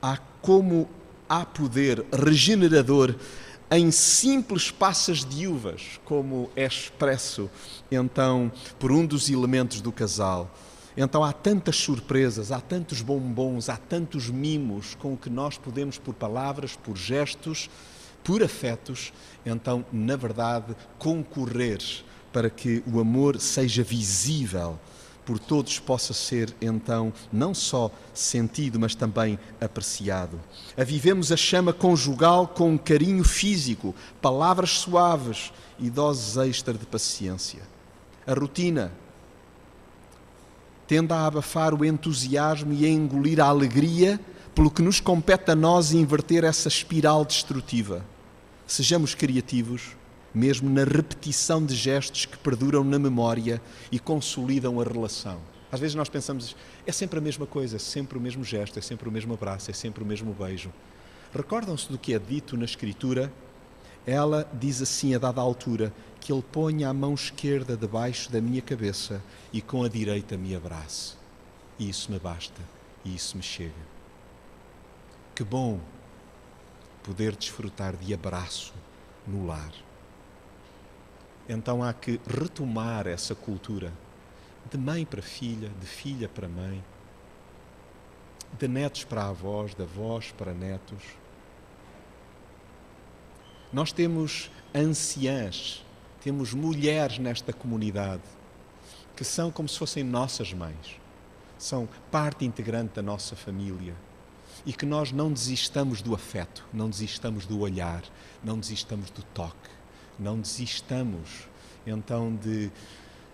Há 0.00 0.16
como 0.40 0.88
há 1.28 1.44
poder 1.44 2.04
regenerador 2.12 3.14
em 3.70 3.92
simples 3.92 4.70
passas 4.70 5.24
de 5.24 5.46
uvas, 5.46 6.00
como 6.04 6.50
é 6.56 6.66
expresso 6.66 7.48
então 7.90 8.50
por 8.78 8.90
um 8.90 9.06
dos 9.06 9.30
elementos 9.30 9.80
do 9.80 9.92
casal. 9.92 10.50
Então 10.96 11.22
há 11.22 11.32
tantas 11.32 11.76
surpresas, 11.76 12.50
há 12.50 12.60
tantos 12.60 13.00
bombons, 13.00 13.68
há 13.68 13.76
tantos 13.76 14.28
mimos 14.28 14.96
com 14.96 15.16
que 15.16 15.30
nós 15.30 15.56
podemos, 15.56 15.98
por 15.98 16.14
palavras, 16.14 16.74
por 16.74 16.96
gestos, 16.96 17.70
por 18.24 18.42
afetos, 18.42 19.12
então, 19.46 19.84
na 19.92 20.16
verdade, 20.16 20.76
concorrer 20.98 21.78
para 22.32 22.50
que 22.50 22.82
o 22.92 23.00
amor 23.00 23.40
seja 23.40 23.82
visível 23.82 24.78
por 25.24 25.38
todos 25.38 25.78
possa 25.78 26.12
ser 26.12 26.54
então 26.60 27.12
não 27.32 27.54
só 27.54 27.90
sentido, 28.12 28.78
mas 28.78 28.94
também 28.94 29.38
apreciado. 29.60 30.40
Avivemos 30.76 31.30
a 31.30 31.36
chama 31.36 31.72
conjugal 31.72 32.48
com 32.48 32.72
um 32.72 32.78
carinho 32.78 33.24
físico, 33.24 33.94
palavras 34.20 34.70
suaves 34.70 35.52
e 35.78 35.88
doses 35.88 36.36
extra 36.36 36.74
de 36.74 36.86
paciência. 36.86 37.62
A 38.26 38.32
rotina 38.32 38.92
tende 40.86 41.12
a 41.12 41.26
abafar 41.26 41.72
o 41.72 41.84
entusiasmo 41.84 42.72
e 42.72 42.84
a 42.84 42.88
engolir 42.88 43.40
a 43.40 43.46
alegria, 43.46 44.18
pelo 44.54 44.70
que 44.70 44.82
nos 44.82 44.98
compete 44.98 45.50
a 45.50 45.54
nós 45.54 45.92
inverter 45.92 46.42
essa 46.42 46.66
espiral 46.66 47.24
destrutiva. 47.24 48.04
Sejamos 48.66 49.14
criativos 49.14 49.96
mesmo 50.34 50.68
na 50.70 50.84
repetição 50.84 51.64
de 51.64 51.74
gestos 51.74 52.26
que 52.26 52.38
perduram 52.38 52.84
na 52.84 52.98
memória 52.98 53.60
e 53.90 53.98
consolidam 53.98 54.80
a 54.80 54.84
relação. 54.84 55.40
Às 55.72 55.80
vezes 55.80 55.94
nós 55.94 56.08
pensamos, 56.08 56.56
é 56.86 56.92
sempre 56.92 57.18
a 57.18 57.22
mesma 57.22 57.46
coisa, 57.46 57.76
é 57.76 57.78
sempre 57.78 58.18
o 58.18 58.20
mesmo 58.20 58.42
gesto, 58.42 58.78
é 58.78 58.82
sempre 58.82 59.08
o 59.08 59.12
mesmo 59.12 59.34
abraço, 59.34 59.70
é 59.70 59.74
sempre 59.74 60.02
o 60.02 60.06
mesmo 60.06 60.32
beijo. 60.32 60.72
Recordam-se 61.32 61.88
do 61.88 61.98
que 61.98 62.12
é 62.12 62.18
dito 62.18 62.56
na 62.56 62.64
Escritura? 62.64 63.32
Ela 64.04 64.48
diz 64.52 64.82
assim 64.82 65.14
a 65.14 65.18
dada 65.18 65.40
altura: 65.40 65.92
que 66.20 66.32
Ele 66.32 66.42
ponha 66.42 66.88
a 66.88 66.94
mão 66.94 67.14
esquerda 67.14 67.76
debaixo 67.76 68.30
da 68.32 68.40
minha 68.40 68.60
cabeça 68.60 69.22
e 69.52 69.62
com 69.62 69.84
a 69.84 69.88
direita 69.88 70.36
me 70.36 70.56
abrace. 70.56 71.14
E 71.78 71.88
isso 71.88 72.10
me 72.10 72.18
basta, 72.18 72.60
e 73.04 73.14
isso 73.14 73.36
me 73.36 73.42
chega. 73.42 73.90
Que 75.34 75.44
bom 75.44 75.80
poder 77.02 77.36
desfrutar 77.36 77.96
de 77.96 78.12
abraço 78.12 78.74
no 79.26 79.46
lar. 79.46 79.72
Então 81.52 81.82
há 81.82 81.92
que 81.92 82.20
retomar 82.28 83.08
essa 83.08 83.34
cultura 83.34 83.92
de 84.70 84.78
mãe 84.78 85.04
para 85.04 85.20
filha, 85.20 85.68
de 85.80 85.86
filha 85.86 86.28
para 86.28 86.46
mãe, 86.46 86.80
de 88.56 88.68
netos 88.68 89.02
para 89.02 89.26
avós, 89.26 89.74
de 89.74 89.82
avós 89.82 90.30
para 90.30 90.54
netos. 90.54 91.02
Nós 93.72 93.90
temos 93.90 94.48
anciãs, 94.72 95.84
temos 96.22 96.54
mulheres 96.54 97.18
nesta 97.18 97.52
comunidade 97.52 98.22
que 99.16 99.24
são 99.24 99.50
como 99.50 99.68
se 99.68 99.76
fossem 99.76 100.04
nossas 100.04 100.52
mães, 100.52 101.00
são 101.58 101.88
parte 102.12 102.44
integrante 102.44 102.94
da 102.94 103.02
nossa 103.02 103.34
família 103.34 103.96
e 104.64 104.72
que 104.72 104.86
nós 104.86 105.10
não 105.10 105.32
desistamos 105.32 106.00
do 106.00 106.14
afeto, 106.14 106.64
não 106.72 106.88
desistamos 106.88 107.44
do 107.44 107.58
olhar, 107.58 108.04
não 108.44 108.56
desistamos 108.56 109.10
do 109.10 109.24
toque, 109.24 109.79
não 110.20 110.38
desistamos 110.38 111.48
então 111.86 112.36
de 112.36 112.70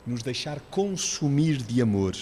nos 0.06 0.22
deixar 0.22 0.60
consumir 0.70 1.56
de 1.56 1.82
amor. 1.82 2.16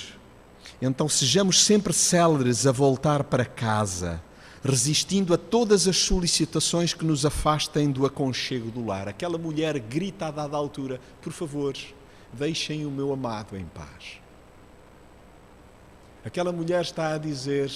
Então 0.81 1.09
sejamos 1.09 1.63
sempre 1.63 1.93
céleres 1.93 2.67
a 2.67 2.73
voltar 2.73 3.25
para 3.25 3.45
casa, 3.45 4.23
resistindo 4.65 5.35
a 5.35 5.39
todas 5.39 5.87
as 5.87 5.97
solicitações 5.99 6.95
que 6.95 7.05
nos 7.05 7.27
afastem 7.27 7.91
do 7.91 8.07
aconchego 8.07 8.71
do 8.71 8.85
lar. 8.85 9.07
Aquela 9.07 9.37
mulher 9.37 9.79
grita 9.79 10.29
a 10.29 10.31
dada 10.31 10.57
altura: 10.57 11.01
Por 11.21 11.33
favor, 11.33 11.77
deixem 12.33 12.87
o 12.87 12.91
meu 12.91 13.13
amado 13.13 13.57
em 13.57 13.67
paz. 13.67 14.21
Aquela 16.25 16.53
mulher 16.53 16.81
está 16.81 17.15
a 17.15 17.19
dizer: 17.19 17.71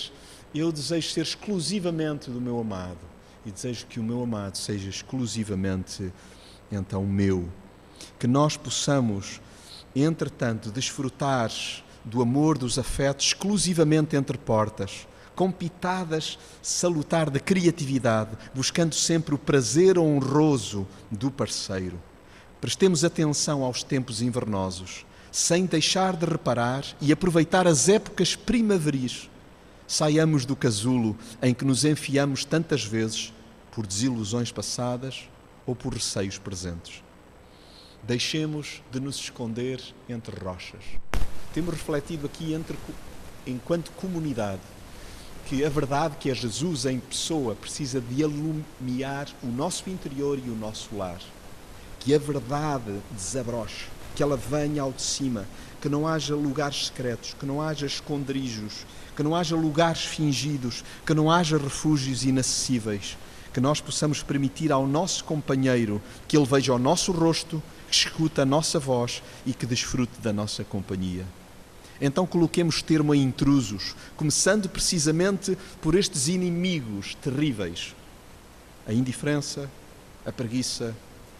Eu 0.54 0.72
desejo 0.72 1.10
ser 1.10 1.22
exclusivamente 1.22 2.30
do 2.30 2.40
meu 2.40 2.58
amado 2.58 3.06
e 3.44 3.50
desejo 3.50 3.86
que 3.86 4.00
o 4.00 4.02
meu 4.02 4.22
amado 4.22 4.56
seja 4.56 4.88
exclusivamente 4.88 6.10
então 6.70 7.04
meu. 7.04 7.48
Que 8.18 8.26
nós 8.26 8.56
possamos, 8.56 9.40
entretanto, 9.94 10.70
desfrutar 10.70 11.50
do 12.04 12.22
amor, 12.22 12.56
dos 12.58 12.78
afetos 12.78 13.26
exclusivamente 13.26 14.16
entre 14.16 14.38
portas 14.38 15.06
com 15.38 15.52
pitadas 15.52 16.36
salutar 16.60 17.30
de 17.30 17.38
criatividade, 17.38 18.30
buscando 18.52 18.92
sempre 18.92 19.36
o 19.36 19.38
prazer 19.38 19.96
honroso 19.96 20.84
do 21.12 21.30
parceiro. 21.30 21.96
Prestemos 22.60 23.04
atenção 23.04 23.62
aos 23.62 23.84
tempos 23.84 24.20
invernosos, 24.20 25.06
sem 25.30 25.64
deixar 25.64 26.16
de 26.16 26.26
reparar 26.26 26.84
e 27.00 27.12
aproveitar 27.12 27.68
as 27.68 27.88
épocas 27.88 28.34
primaveris. 28.34 29.30
Saiamos 29.86 30.44
do 30.44 30.56
casulo 30.56 31.16
em 31.40 31.54
que 31.54 31.64
nos 31.64 31.84
enfiamos 31.84 32.44
tantas 32.44 32.82
vezes 32.82 33.32
por 33.70 33.86
desilusões 33.86 34.50
passadas 34.50 35.28
ou 35.68 35.76
por 35.76 35.92
receios 35.92 36.38
presentes. 36.38 37.04
Deixemos 38.02 38.82
de 38.90 38.98
nos 38.98 39.16
esconder 39.16 39.82
entre 40.08 40.34
rochas. 40.42 40.82
Temos 41.52 41.74
refletido 41.74 42.24
aqui 42.24 42.54
entre, 42.54 42.74
enquanto 43.46 43.92
comunidade 43.92 44.62
que 45.44 45.64
a 45.64 45.68
verdade 45.68 46.16
que 46.18 46.30
é 46.30 46.34
Jesus 46.34 46.86
em 46.86 46.98
pessoa 46.98 47.54
precisa 47.54 48.00
de 48.00 48.24
alumiar 48.24 49.28
o 49.42 49.46
nosso 49.46 49.88
interior 49.88 50.38
e 50.38 50.48
o 50.48 50.54
nosso 50.54 50.94
lar. 50.96 51.20
Que 52.00 52.14
a 52.14 52.18
verdade 52.18 53.00
desabroche, 53.10 53.86
que 54.14 54.22
ela 54.22 54.36
venha 54.36 54.82
ao 54.82 54.92
de 54.92 55.02
cima, 55.02 55.46
que 55.80 55.88
não 55.88 56.06
haja 56.06 56.34
lugares 56.34 56.86
secretos, 56.86 57.34
que 57.38 57.46
não 57.46 57.62
haja 57.62 57.86
esconderijos, 57.86 58.86
que 59.16 59.22
não 59.22 59.34
haja 59.34 59.56
lugares 59.56 60.04
fingidos, 60.04 60.84
que 61.06 61.14
não 61.14 61.30
haja 61.30 61.56
refúgios 61.56 62.24
inacessíveis, 62.24 63.16
que 63.58 63.60
nós 63.60 63.80
possamos 63.80 64.22
permitir 64.22 64.70
ao 64.70 64.86
nosso 64.86 65.24
companheiro 65.24 66.00
que 66.28 66.36
ele 66.36 66.46
veja 66.46 66.72
o 66.72 66.78
nosso 66.78 67.10
rosto, 67.10 67.60
que 67.90 67.96
escuta 67.96 68.42
a 68.42 68.46
nossa 68.46 68.78
voz 68.78 69.20
e 69.44 69.52
que 69.52 69.66
desfrute 69.66 70.20
da 70.20 70.32
nossa 70.32 70.62
companhia. 70.62 71.26
Então 72.00 72.24
coloquemos 72.24 72.82
termo 72.82 73.10
a 73.10 73.16
intrusos, 73.16 73.96
começando 74.16 74.68
precisamente 74.68 75.58
por 75.82 75.96
estes 75.96 76.28
inimigos 76.28 77.16
terríveis: 77.16 77.96
a 78.86 78.92
indiferença, 78.92 79.68
a 80.24 80.30
preguiça, 80.30 80.94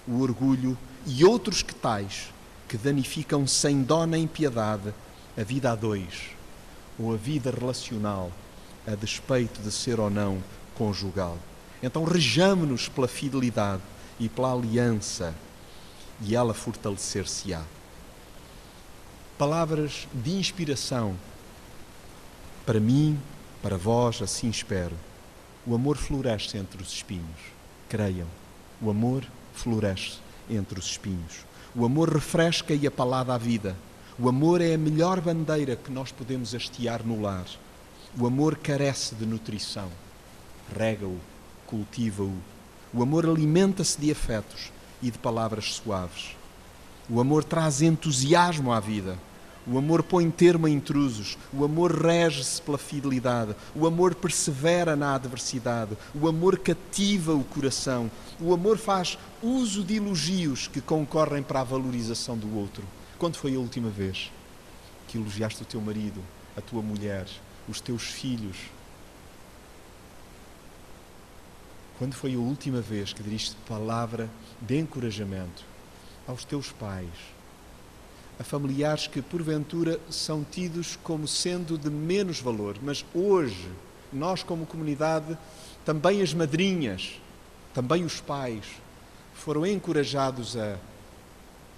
o 0.05 0.21
orgulho 0.21 0.77
e 1.07 1.25
outros 1.25 1.63
que 1.63 1.73
tais 1.73 2.35
que 2.67 2.77
danificam 2.77 3.47
sem 3.47 3.81
dó 3.81 4.05
nem 4.07 4.27
piedade 4.27 4.93
a 5.37 5.45
vida 5.45 5.71
a 5.71 5.77
dois 5.77 6.31
ou 6.99 7.15
a 7.15 7.17
vida 7.17 7.53
relacional, 7.53 8.33
a 8.85 8.97
despeito 8.97 9.63
de 9.63 9.71
ser 9.71 10.01
ou 10.01 10.11
não 10.11 10.43
conjugal. 10.75 11.39
Então 11.83 12.05
rejamo-nos 12.05 12.89
pela 12.89 13.09
fidelidade 13.09 13.83
e 14.19 14.29
pela 14.29 14.53
aliança 14.53 15.35
e 16.21 16.35
ela 16.35 16.53
fortalecer-se-á 16.53 17.63
palavras 19.39 20.09
de 20.13 20.33
inspiração 20.33 21.15
para 22.67 22.81
mim, 22.81 23.19
para 23.63 23.79
vós, 23.79 24.21
assim 24.21 24.51
espero. 24.51 24.97
O 25.65 25.75
amor 25.77 25.97
floresce 25.97 26.59
entre 26.59 26.83
os 26.83 26.93
espinhos. 26.93 27.39
Creiam, 27.89 28.27
o 28.83 28.91
amor 28.91 29.25
floresce 29.55 30.19
entre 30.51 30.79
os 30.79 30.87
espinhos. 30.87 31.47
O 31.75 31.85
amor 31.85 32.13
refresca 32.13 32.75
e 32.75 32.87
apalada 32.87 33.33
a 33.33 33.39
vida. 33.39 33.77
O 34.19 34.29
amor 34.29 34.61
é 34.61 34.75
a 34.75 34.79
melhor 34.79 35.21
bandeira 35.21 35.77
que 35.77 35.91
nós 35.91 36.11
podemos 36.11 36.53
hastear 36.53 37.07
no 37.07 37.23
lar. 37.23 37.47
O 38.19 38.27
amor 38.27 38.57
carece 38.57 39.15
de 39.15 39.25
nutrição. 39.25 39.89
Rega-o, 40.77 41.19
cultiva-o. 41.69 42.33
O 42.93 43.03
amor 43.03 43.27
alimenta-se 43.27 44.01
de 44.01 44.11
afetos 44.11 44.73
e 45.03 45.11
de 45.11 45.19
palavras 45.19 45.75
suaves. 45.75 46.35
O 47.09 47.21
amor 47.21 47.45
traz 47.45 47.83
entusiasmo 47.83 48.73
à 48.73 48.81
vida. 48.81 49.19
O 49.71 49.77
amor 49.77 50.03
põe 50.03 50.31
termo 50.31 50.67
a 50.67 50.71
intrusos, 50.71 51.37
o 51.53 51.63
amor 51.63 51.93
rege-se 51.93 52.63
pela 52.63 52.79
fidelidade, 52.79 53.55
o 53.75 53.87
amor 53.87 54.15
persevera 54.15 54.97
na 54.97 55.15
adversidade, 55.15 55.95
o 56.15 56.27
amor 56.27 56.59
cativa 56.59 57.35
o 57.35 57.45
coração, 57.45 58.11
o 58.41 58.55
amor 58.55 58.79
faz 58.79 59.19
uso 59.43 59.85
de 59.85 59.97
elogios 59.97 60.69
que 60.69 60.81
concorrem 60.81 61.43
para 61.43 61.61
a 61.61 61.65
valorização 61.65 62.35
do 62.39 62.57
outro. 62.57 62.83
Quando 63.19 63.37
foi 63.37 63.57
a 63.57 63.59
última 63.59 63.91
vez 63.91 64.33
que 65.07 65.19
elogiaste 65.19 65.63
o 65.63 65.67
teu 65.67 65.83
marido, 65.83 66.23
a 66.57 66.63
tua 66.63 66.81
mulher, 66.81 67.27
os 67.69 67.79
teus 67.79 68.05
filhos? 68.05 68.57
Quando 71.99 72.15
foi 72.15 72.35
a 72.35 72.39
última 72.39 72.81
vez 72.81 73.13
que 73.13 73.23
diriste 73.23 73.57
palavra 73.69 74.31
de 74.61 74.79
encorajamento 74.79 75.65
aos 76.27 76.45
teus 76.45 76.71
pais? 76.71 77.39
a 78.39 78.45
familiares 78.45 79.09
que 79.09 79.21
porventura 79.21 79.99
são 80.09 80.45
tidos 80.45 80.97
como 81.03 81.27
sendo 81.27 81.77
de 81.77 81.91
menos 81.91 82.41
valor, 82.41 82.77
mas 82.81 83.05
hoje 83.13 83.69
nós 84.13 84.43
como 84.43 84.65
comunidade, 84.65 85.37
também 85.85 86.23
as 86.23 86.33
madrinhas, 86.33 87.21
também 87.75 88.05
os 88.05 88.21
pais 88.21 88.65
foram 89.35 89.67
encorajados 89.67 90.57
a 90.57 90.79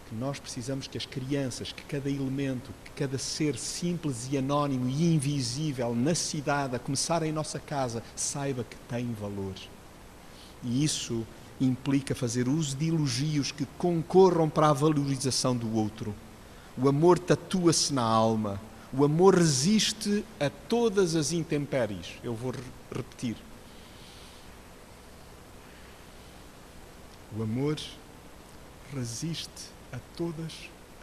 que 0.09 0.15
nós 0.15 0.39
precisamos 0.39 0.87
que 0.87 0.99
as 0.99 1.07
crianças, 1.07 1.73
que 1.73 1.83
cada 1.85 2.11
elemento, 2.11 2.71
que 2.85 2.91
cada 2.91 3.17
ser 3.17 3.57
simples 3.57 4.29
e 4.31 4.37
anónimo 4.37 4.89
e 4.89 5.15
invisível 5.15 5.95
na 5.95 6.15
cidade, 6.15 6.77
a 6.77 6.79
começar 6.79 7.23
em 7.23 7.33
nossa 7.33 7.59
casa, 7.59 8.03
saiba 8.15 8.65
que 8.65 8.77
tem 8.89 9.13
valor. 9.15 9.55
E 10.63 10.85
isso 10.85 11.27
implica 11.61 12.15
fazer 12.15 12.49
uso 12.49 12.77
de 12.77 12.89
elogios 12.89 13.53
que 13.53 13.67
concorram 13.79 14.49
para 14.49 14.71
a 14.71 14.73
valorização 14.73 15.57
do 15.57 15.75
outro. 15.75 16.15
O 16.77 16.89
amor 16.89 17.19
tatua-se 17.19 17.93
na 17.93 18.03
alma. 18.03 18.61
O 18.93 19.05
amor 19.05 19.35
resiste 19.35 20.25
a 20.39 20.51
todas 20.51 21.15
as 21.15 21.33
intempéries. 21.33 22.15
Eu 22.25 22.35
vou 22.35 22.55
repetir. 22.95 23.37
O 27.37 27.43
amor 27.43 27.79
resiste 28.93 29.51
a 29.93 29.99
todas 30.17 30.53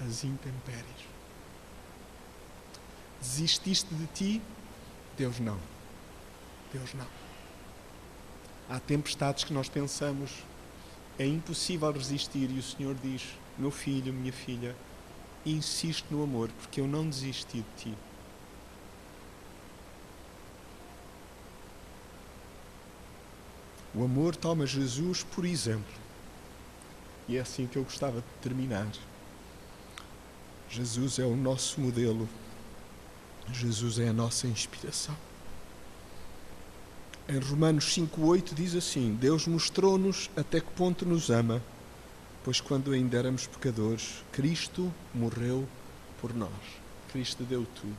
as 0.05 0.23
intempéries. 0.23 1.07
Desististe 3.21 3.93
de 3.93 4.07
ti? 4.07 4.41
Deus 5.17 5.39
não. 5.39 5.57
Deus 6.73 6.93
não. 6.93 7.26
Há 8.69 8.79
tempestades 8.79 9.43
que 9.43 9.53
nós 9.53 9.69
pensamos 9.69 10.31
é 11.17 11.25
impossível 11.25 11.91
resistir 11.91 12.49
e 12.51 12.59
o 12.59 12.63
Senhor 12.63 12.95
diz: 12.95 13.23
Meu 13.57 13.71
filho, 13.71 14.13
minha 14.13 14.33
filha, 14.33 14.75
insisto 15.45 16.05
no 16.13 16.23
amor, 16.23 16.49
porque 16.61 16.79
eu 16.81 16.87
não 16.87 17.09
desisti 17.09 17.57
de 17.57 17.83
ti. 17.83 17.97
O 23.95 24.03
amor 24.03 24.35
toma 24.35 24.67
Jesus 24.67 25.23
por 25.23 25.43
exemplo. 25.45 25.95
E 27.27 27.35
é 27.35 27.39
assim 27.41 27.65
que 27.67 27.77
eu 27.77 27.83
gostava 27.83 28.21
de 28.21 28.27
terminar. 28.41 28.87
Jesus 30.69 31.17
é 31.17 31.25
o 31.25 31.35
nosso 31.35 31.81
modelo. 31.81 32.29
Jesus 33.51 33.97
é 33.97 34.09
a 34.09 34.13
nossa 34.13 34.45
inspiração. 34.45 35.15
Em 37.29 37.39
Romanos 37.39 37.93
5,8 37.93 38.53
diz 38.53 38.73
assim: 38.73 39.13
Deus 39.13 39.47
mostrou-nos 39.47 40.29
até 40.33 40.61
que 40.61 40.71
ponto 40.71 41.05
nos 41.05 41.29
ama, 41.29 41.61
pois 42.41 42.61
quando 42.61 42.93
ainda 42.93 43.17
éramos 43.17 43.45
pecadores, 43.45 44.23
Cristo 44.31 44.93
morreu 45.13 45.67
por 46.21 46.33
nós. 46.33 46.49
Cristo 47.11 47.43
deu 47.43 47.67
tudo. 47.75 47.97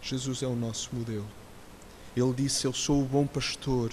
Jesus 0.00 0.42
é 0.42 0.46
o 0.46 0.56
nosso 0.56 0.88
modelo. 0.94 1.26
Ele 2.16 2.32
disse: 2.32 2.66
Eu 2.66 2.72
sou 2.72 3.02
o 3.02 3.04
bom 3.04 3.26
pastor. 3.26 3.92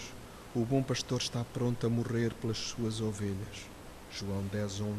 O 0.56 0.64
bom 0.64 0.82
pastor 0.82 1.20
está 1.20 1.44
pronto 1.44 1.86
a 1.86 1.90
morrer 1.90 2.34
pelas 2.36 2.58
suas 2.58 3.02
ovelhas. 3.02 3.68
João 4.10 4.44
10, 4.54 4.80
11. 4.80 4.96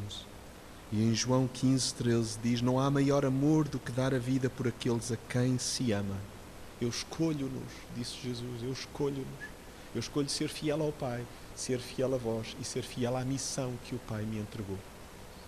E 0.93 1.03
em 1.03 1.15
João 1.15 1.49
15, 1.49 1.95
13 1.95 2.39
diz: 2.43 2.61
Não 2.61 2.79
há 2.79 2.91
maior 2.91 3.25
amor 3.25 3.67
do 3.67 3.79
que 3.79 3.91
dar 3.91 4.13
a 4.13 4.19
vida 4.19 4.51
por 4.51 4.69
aqueles 4.69 5.11
a 5.11 5.17
quem 5.17 5.59
se 5.59 5.93
ama. 5.93 6.34
Eu 6.81 6.89
escolho-nos, 6.89 7.73
disse 7.97 8.17
Jesus, 8.23 8.63
eu 8.63 8.73
escolho-nos. 8.73 9.55
Eu 9.95 10.01
escolho 10.01 10.29
ser 10.29 10.49
fiel 10.49 10.83
ao 10.83 10.93
Pai, 10.93 11.25
ser 11.55 11.79
fiel 11.79 12.15
a 12.15 12.19
vós 12.19 12.57
e 12.61 12.65
ser 12.65 12.83
fiel 12.83 13.17
à 13.17 13.25
missão 13.25 13.75
que 13.85 13.95
o 13.95 13.99
Pai 14.01 14.23
me 14.23 14.39
entregou. 14.39 14.79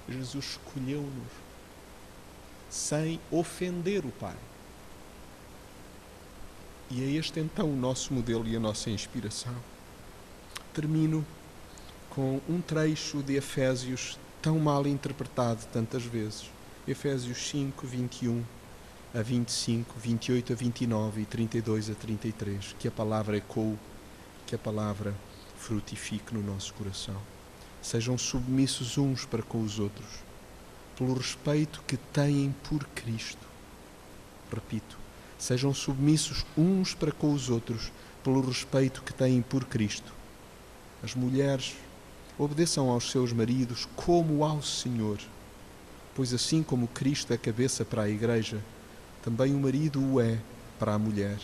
Jesus 0.08 0.44
escolheu-nos 0.44 1.32
sem 2.70 3.18
ofender 3.30 4.04
o 4.04 4.10
Pai. 4.12 4.36
E 6.88 7.02
é 7.02 7.18
este 7.18 7.40
então 7.40 7.68
o 7.68 7.76
nosso 7.76 8.14
modelo 8.14 8.46
e 8.46 8.54
a 8.54 8.60
nossa 8.60 8.88
inspiração. 8.90 9.54
Termino 10.72 11.26
com 12.10 12.40
um 12.48 12.60
trecho 12.60 13.22
de 13.22 13.34
Efésios 13.34 14.16
tão 14.40 14.60
mal 14.60 14.86
interpretado 14.86 15.66
tantas 15.72 16.04
vezes. 16.04 16.48
Efésios 16.86 17.38
5, 17.48 17.84
21 17.84 18.44
a 19.16 19.22
25, 19.22 19.98
28 19.98 20.52
a 20.52 20.56
29 20.56 21.22
e 21.22 21.24
32 21.24 21.88
a 21.88 21.94
33. 21.94 22.76
Que 22.78 22.86
a 22.86 22.90
palavra 22.90 23.38
ecoe, 23.38 23.78
que 24.46 24.54
a 24.54 24.58
palavra 24.58 25.14
frutifique 25.56 26.34
no 26.34 26.42
nosso 26.42 26.74
coração. 26.74 27.16
Sejam 27.80 28.18
submissos 28.18 28.98
uns 28.98 29.24
para 29.24 29.42
com 29.42 29.62
os 29.62 29.78
outros, 29.78 30.06
pelo 30.98 31.14
respeito 31.14 31.82
que 31.86 31.96
têm 31.96 32.54
por 32.68 32.84
Cristo. 32.88 33.46
Repito, 34.52 34.98
sejam 35.38 35.72
submissos 35.72 36.44
uns 36.56 36.92
para 36.92 37.10
com 37.10 37.32
os 37.32 37.48
outros, 37.48 37.90
pelo 38.22 38.42
respeito 38.42 39.02
que 39.02 39.14
têm 39.14 39.40
por 39.40 39.64
Cristo. 39.64 40.12
As 41.02 41.14
mulheres 41.14 41.74
obedeçam 42.38 42.90
aos 42.90 43.10
seus 43.10 43.32
maridos 43.32 43.88
como 43.96 44.44
ao 44.44 44.62
Senhor, 44.62 45.18
pois 46.14 46.34
assim 46.34 46.62
como 46.62 46.86
Cristo 46.88 47.32
é 47.32 47.38
cabeça 47.38 47.82
para 47.82 48.02
a 48.02 48.10
Igreja, 48.10 48.60
também 49.26 49.52
o 49.52 49.58
marido 49.58 50.00
o 50.00 50.20
é 50.20 50.38
para 50.78 50.94
a 50.94 50.98
mulher. 51.00 51.36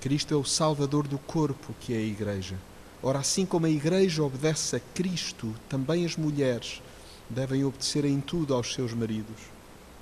Cristo 0.00 0.32
é 0.32 0.36
o 0.38 0.46
Salvador 0.46 1.06
do 1.06 1.18
corpo, 1.18 1.74
que 1.78 1.92
é 1.92 1.98
a 1.98 2.00
Igreja. 2.00 2.56
Ora, 3.02 3.18
assim 3.18 3.44
como 3.44 3.66
a 3.66 3.70
Igreja 3.70 4.22
obedece 4.22 4.76
a 4.76 4.80
Cristo, 4.80 5.54
também 5.68 6.06
as 6.06 6.16
mulheres 6.16 6.80
devem 7.28 7.66
obedecer 7.66 8.06
em 8.06 8.18
tudo 8.18 8.54
aos 8.54 8.72
seus 8.72 8.94
maridos. 8.94 9.36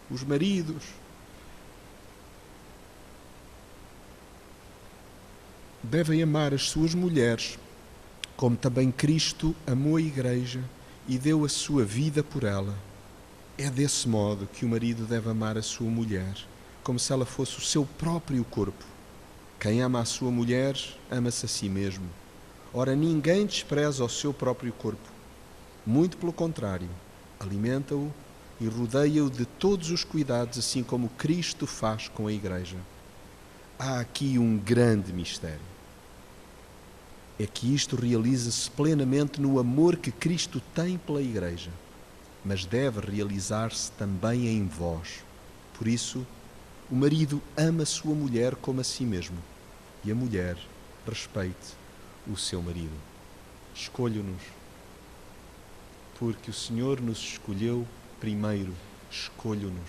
Os 0.08 0.22
maridos 0.22 0.84
devem 5.82 6.22
amar 6.22 6.54
as 6.54 6.68
suas 6.68 6.94
mulheres, 6.94 7.58
como 8.36 8.56
também 8.56 8.92
Cristo 8.92 9.52
amou 9.66 9.96
a 9.96 10.00
Igreja 10.00 10.62
e 11.08 11.18
deu 11.18 11.44
a 11.44 11.48
sua 11.48 11.84
vida 11.84 12.22
por 12.22 12.44
ela. 12.44 12.78
É 13.58 13.68
desse 13.68 14.08
modo 14.08 14.46
que 14.46 14.64
o 14.64 14.68
marido 14.68 15.06
deve 15.06 15.28
amar 15.28 15.58
a 15.58 15.62
sua 15.62 15.90
mulher 15.90 16.36
como 16.82 16.98
se 16.98 17.12
ela 17.12 17.26
fosse 17.26 17.58
o 17.58 17.62
seu 17.62 17.84
próprio 17.98 18.44
corpo. 18.44 18.84
Quem 19.58 19.82
ama 19.82 20.00
a 20.00 20.04
sua 20.04 20.30
mulher, 20.30 20.76
ama-se 21.10 21.44
a 21.44 21.48
si 21.48 21.68
mesmo. 21.68 22.08
Ora, 22.72 22.94
ninguém 22.94 23.44
despreza 23.46 24.04
o 24.04 24.08
seu 24.08 24.32
próprio 24.32 24.72
corpo. 24.72 25.10
Muito 25.84 26.16
pelo 26.16 26.32
contrário, 26.32 26.88
alimenta-o 27.38 28.12
e 28.60 28.68
rodeia-o 28.68 29.30
de 29.30 29.44
todos 29.44 29.90
os 29.90 30.04
cuidados, 30.04 30.58
assim 30.58 30.82
como 30.82 31.08
Cristo 31.10 31.66
faz 31.66 32.08
com 32.08 32.26
a 32.26 32.32
Igreja. 32.32 32.76
Há 33.78 34.00
aqui 34.00 34.38
um 34.38 34.58
grande 34.58 35.12
mistério. 35.12 35.70
É 37.38 37.46
que 37.46 37.74
isto 37.74 37.96
realiza-se 37.96 38.70
plenamente 38.70 39.40
no 39.40 39.58
amor 39.58 39.96
que 39.96 40.12
Cristo 40.12 40.60
tem 40.74 40.98
pela 40.98 41.22
Igreja, 41.22 41.70
mas 42.44 42.66
deve 42.66 43.00
realizar-se 43.00 43.90
também 43.92 44.46
em 44.46 44.66
vós. 44.66 45.24
Por 45.78 45.88
isso, 45.88 46.26
o 46.90 46.96
marido 46.96 47.40
ama 47.57 47.87
sua 47.87 48.16
mulher 48.16 48.57
como 48.57 48.81
a 48.81 48.85
si 48.85 49.05
mesmo 49.05 49.38
e 50.05 50.11
a 50.11 50.14
mulher 50.14 50.57
respeite 51.07 51.76
o 52.26 52.37
seu 52.37 52.61
marido. 52.61 52.98
Escolho-nos, 53.72 54.42
porque 56.18 56.50
o 56.50 56.55
Senhor 56.55 57.00
nos 57.00 57.18
escolheu 57.18 57.87
primeiro. 58.18 58.74
Escolho-nos. 59.09 59.88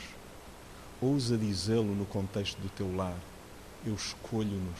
Ousa 1.01 1.35
dizê-lo 1.35 1.95
no 1.95 2.05
contexto 2.05 2.59
do 2.61 2.69
teu 2.69 2.95
lar. 2.95 3.17
Eu 3.83 3.95
escolho-nos. 3.95 4.79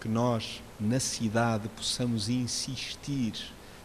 Que 0.00 0.08
nós, 0.08 0.62
na 0.78 1.00
cidade, 1.00 1.68
possamos 1.70 2.28
insistir, 2.28 3.34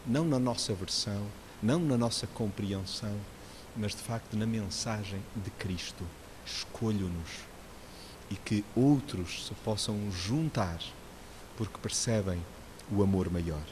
não 0.06 0.24
na 0.24 0.38
nossa 0.38 0.72
versão, 0.72 1.26
não 1.60 1.80
na 1.80 1.98
nossa 1.98 2.28
compreensão, 2.28 3.16
mas 3.76 3.90
de 3.90 4.02
facto 4.02 4.36
na 4.36 4.46
mensagem 4.46 5.20
de 5.34 5.50
Cristo 5.50 6.04
escolho-nos 6.44 7.44
e 8.30 8.36
que 8.36 8.64
outros 8.74 9.46
se 9.46 9.54
possam 9.54 10.10
juntar 10.10 10.78
porque 11.56 11.78
percebem 11.78 12.40
o 12.90 13.02
amor 13.02 13.30
maior. 13.30 13.62